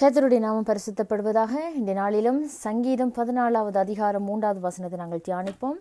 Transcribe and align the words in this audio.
கேதருடைய 0.00 0.38
நாமம் 0.38 0.66
பரிசுத்தப்படுவதாக 0.66 1.50
இந்த 1.74 1.92
நாளிலும் 1.92 2.48
சங்கீதம் 2.48 3.12
பதினாலாவது 3.12 3.76
அதிகாரம் 3.76 4.22
மூன்றாவது 4.22 4.60
வசனத்தை 4.60 4.98
நாங்கள் 4.98 5.22
தியானிப்போம். 5.28 5.76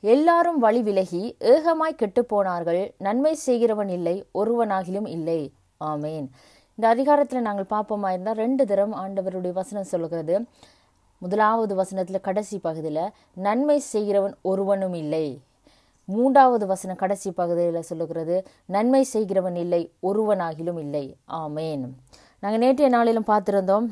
எல்லாரும் 0.00 0.58
வழி 0.58 0.82
விலகி 0.82 1.36
ஏகமாய் 1.38 1.98
கெட்டுப்போனார்கள் 1.98 2.90
நன்மை 2.98 3.34
செய்கிறவன் 3.34 3.88
இல்லை 3.88 4.24
ஒருவனாகிலும் 4.34 5.08
இல்லை. 5.08 5.52
ஆமேன். 5.80 6.26
இந்த 6.74 6.88
அதிகாரத்தில் 6.88 7.40
நாங்கள் 7.40 7.70
பார்ப்போமா? 7.70 8.10
இருந்தால் 8.10 8.34
ரெண்டு 8.34 8.66
தரம் 8.66 8.94
ஆண்டவருடைய 8.94 9.52
வசனம் 9.52 9.90
சொல்லுகிறது. 9.92 10.44
முதலாவது 11.18 11.74
வசனத்தில் 11.74 12.20
கடைசி 12.20 12.58
பகுதியில் 12.58 13.12
நன்மை 13.34 13.78
செய்கிறவன் 13.78 14.34
ஒருவனும் 14.42 14.94
இல்லை. 14.94 15.40
மூன்றாவது 16.04 16.66
வசனம் 16.66 16.96
கடைசி 16.96 17.30
பகுதியில் 17.30 17.82
சொல்லுகிறது 17.82 18.46
நன்மை 18.66 19.02
செய்கிறவன் 19.02 19.56
இல்லை 19.56 19.92
ஒருவனாகிலும் 20.02 20.78
இல்லை. 20.78 21.16
ஆமேன். 21.28 21.86
நாங்கள் 22.42 22.62
நேற்றைய 22.64 22.90
நாளிலும் 22.96 23.30
பார்த்துருந்தோம் 23.30 23.86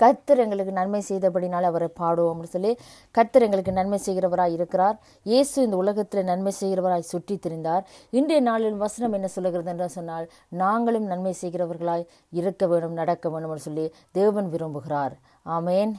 கர்த்தர் 0.00 0.42
எங்களுக்கு 0.44 0.72
நன்மை 0.78 1.00
செய்தபடினால் 1.08 1.66
அவரை 1.68 1.88
பாடுவோம் 2.00 2.30
அப்படின்னு 2.32 2.54
சொல்லி 2.56 2.70
கர்த்தர் 3.16 3.44
எங்களுக்கு 3.46 3.72
நன்மை 3.78 3.98
செய்கிறவராய் 4.06 4.54
இருக்கிறார். 4.58 4.96
இயேசு 5.30 5.56
இந்த 5.66 5.76
உலகத்தில் 5.82 6.28
நன்மை 6.30 6.52
செய்கிறவராய் 6.60 7.10
சுற்றி 7.10 7.36
திரிந்தார் 7.44 7.84
இன்றைய 8.18 8.40
நாளில் 8.48 8.80
வசனம் 8.84 9.16
என்ன 9.18 9.28
சொல்லுகிறது 9.34 9.70
என்று 9.72 9.88
சொன்னால் 9.96 10.26
நாங்களும் 10.62 11.10
நன்மை 11.12 11.34
செய்கிறவர்களாய் 11.42 12.08
இருக்க 12.40 12.66
வேண்டும் 12.72 12.98
நடக்க 13.00 13.28
வேண்டும் 13.34 13.64
சொல்லி 13.66 13.86
தேவன் 14.18 14.50
விரும்புகிறார். 14.54 15.14
ஆமேன். 15.56 15.92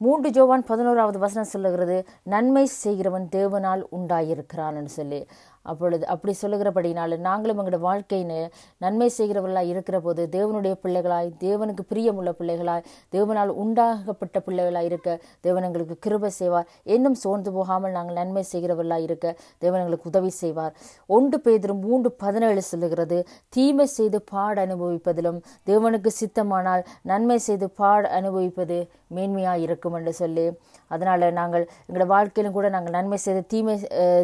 மூன்று 0.00 0.28
ஜோவான் 0.36 0.64
பதினோராவது 0.70 1.18
வசனம் 1.18 1.52
சொல்லுகிறது 1.52 1.98
நன்மை 2.32 2.64
செய்கிறவன் 2.82 3.26
தேவனால் 3.36 3.82
உண்டாயிருக்கிறான்னு 3.98 4.92
சொல்லி. 4.98 5.20
அப்பொழுது 5.70 6.04
அப்படி 6.14 6.32
சொல்லுகிறபடினாலும் 6.42 7.24
நாங்களும் 7.28 7.58
எங்களோட 7.60 7.80
வாழ்க்கைன்னு 7.88 8.38
நன்மை 8.84 9.08
செய்கிறவர்களாக 9.18 9.72
இருக்கிற 9.72 9.96
போது 10.06 10.22
தேவனுடைய 10.36 10.74
பிள்ளைகளாய் 10.84 11.30
தேவனுக்கு 11.44 11.84
பிரியமுள்ள 11.92 12.32
பிள்ளைகளாய் 12.40 12.84
தேவனால் 13.16 13.52
உண்டாகப்பட்ட 13.62 14.36
பிள்ளைகளாக 14.46 14.90
இருக்க 14.90 15.08
தேவன் 15.46 15.66
எங்களுக்கு 15.68 15.96
கிருபை 16.06 16.30
செய்வார். 16.40 16.66
இன்னும் 16.94 17.18
சோர்ந்து 17.22 17.52
போகாமல் 17.58 17.94
நாங்கள் 17.96 18.18
நன்மை 18.20 18.44
செய்கிறவர்களாக 18.52 19.06
இருக்க 19.08 19.26
தேவன் 19.64 19.82
எங்களுக்கு 19.82 20.10
உதவி 20.12 20.32
செய்வார். 20.42 20.74
ஒன்று 21.16 21.38
பேதரும் 21.46 21.82
மூன்று 21.86 22.10
பதினேழு 22.24 22.62
சொல்லுகிறது 22.70 23.18
தீமை 23.56 23.86
செய்து 23.96 24.20
பாட 24.32 24.54
அனுபவிப்பதிலும் 24.66 25.40
தேவனுக்கு 25.70 26.12
சித்தமானால் 26.20 26.84
நன்மை 27.10 27.38
செய்து 27.48 27.68
பாட 27.80 28.02
அனுபவிப்பது 28.18 28.78
மேன்மையாக 29.16 29.64
இருக்கும் 29.64 29.96
என்று 29.98 30.12
சொல்லி 30.20 30.46
அதனால் 30.94 31.24
நாங்கள் 31.38 31.64
எங்களோட 31.86 32.06
வாழ்க்கையிலும் 32.12 32.54
கூட 32.56 32.66
நாங்கள் 32.74 32.96
நன்மை 32.96 33.18
செய்து 33.24 33.42
தீமை 33.52 33.74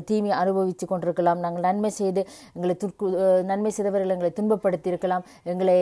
தீமை 0.09 0.31
அனுபவித்து 0.41 0.85
கொண்டிருக்கலாம். 0.87 1.32
நாங்கள் 1.41 1.63
நன்மை 1.63 1.91
செய்து 1.91 2.23
எங்களை 2.55 2.75
துற்கு 2.77 3.07
நன்மை 3.51 3.71
செய்தவர்கள் 3.77 4.15
எங்களை 4.15 4.33
துன்பப்படுத்தி 4.39 4.89
இருக்கலாம் 4.93 5.25
எங்களை 5.45 5.77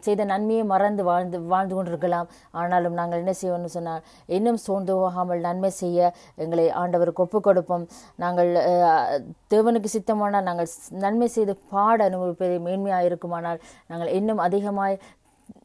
செய்த 0.00 0.24
நன்மையை 0.24 0.64
மறந்து 0.64 1.02
வாழ்ந்து 1.10 1.38
வாழ்ந்து 1.54 1.74
கொண்டிருக்கலாம். 1.74 2.28
ஆனாலும் 2.52 2.98
நாங்கள் 3.00 3.18
என்ன 3.18 3.34
செய்வோம்னு 3.40 3.72
சொன்னால் 3.76 4.02
இன்னும் 4.28 4.60
சோர்ந்து 4.66 4.94
போகாமல் 4.94 5.40
நன்மை 5.40 5.70
செய்ய 5.80 6.12
எங்களை 6.44 6.66
ஆண்டவருக்கு 6.82 7.24
ஒப்புக் 7.24 7.46
கொடுப்போம் 7.48 7.86
நாங்கள் 8.16 8.50
தேவனுக்கு 9.48 9.90
சித்தமானால் 9.96 10.48
நாங்கள் 10.48 10.68
நன்மை 11.04 11.28
செய்து 11.28 11.54
பாட 11.72 11.98
அனுபவிப்பது 12.08 12.56
மேன்மையாக 12.66 13.04
இருக்குமானால் 13.04 13.60
நாங்கள் 13.86 14.12
இன்னும் 14.18 14.38
அதிகமாய் 14.38 14.98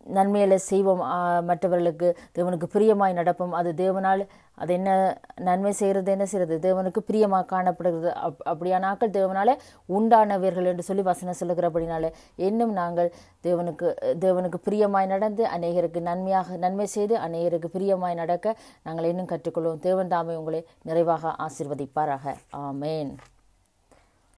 நன்மைகளை 0.06 0.58
செய்வோம் 0.58 1.02
மற்றவர்களுக்கு 1.46 2.18
தேவனுக்கு 2.36 2.68
பிரியமாய் 2.74 3.18
நடப்போம். 3.20 3.50
அது 3.50 3.74
தேவனால் 3.84 4.28
அது 4.62 4.74
என்ன 4.74 5.20
நன்மை 5.36 5.72
செய்கிறது 5.72 6.12
என்ன 6.12 6.26
செய்கிறது? 6.26 6.56
தேவனுக்கு 6.68 7.00
பிரியமாக 7.00 7.46
காணப்படுகிறது. 7.46 8.14
அப் 8.14 8.42
அப்படியானாக்கள் 8.46 9.14
தேவனால 9.18 9.56
உண்டானவர்கள் 9.98 10.66
என்று 10.66 10.84
சொல்லி 10.84 11.02
வசனம் 11.02 11.40
சொல்லுகிறபடினால 11.40 12.12
இன்னும் 12.36 12.74
நாங்கள் 12.74 13.14
தேவனுக்கு 13.44 13.88
தேவனுக்கு 14.26 14.60
பிரியமாய் 14.70 15.12
நடந்து 15.14 15.46
அநேகருக்கு 15.58 16.02
நன்மையாக 16.02 16.58
நன்மை 16.58 16.86
செய்து 16.86 17.18
அநேகருக்கு 17.18 17.70
பிரியமாய் 17.74 18.22
நடக்க 18.24 18.56
நாங்கள் 18.84 19.06
இன்னும் 19.06 19.32
கற்றுக்கொள்வோம். 19.34 19.80
தேவன் 19.80 20.08
தாமே 20.08 20.36
உங்களை 20.36 20.66
நிறைவாக 20.82 21.36
ஆசிர்வதிப்பாராக. 21.48 22.36
ஆமேன். 22.58 23.12